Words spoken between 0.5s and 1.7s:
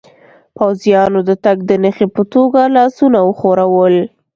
پوځیانو د تګ